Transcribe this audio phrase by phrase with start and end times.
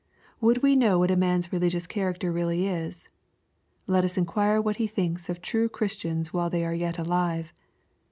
[0.39, 3.07] Would we know what a man's religious character really is?
[3.85, 7.53] Let us inquire what he thinks of true Chris* tians w^hile they are yet alive.